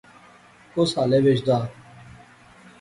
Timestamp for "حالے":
0.97-1.19